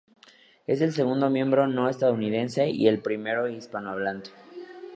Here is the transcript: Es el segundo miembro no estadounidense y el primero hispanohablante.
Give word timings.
Es 0.65 0.81
el 0.81 0.93
segundo 0.93 1.29
miembro 1.29 1.67
no 1.67 1.87
estadounidense 1.87 2.67
y 2.67 2.87
el 2.87 3.03
primero 3.03 3.47
hispanohablante. 3.47 4.31